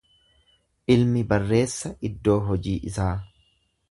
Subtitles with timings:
[0.93, 3.13] Ilmi barreessa iddoo hojii isaa.